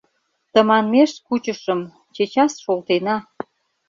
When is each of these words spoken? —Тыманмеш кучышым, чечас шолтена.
—Тыманмеш 0.53 1.11
кучышым, 1.27 1.81
чечас 2.15 2.53
шолтена. 2.63 3.15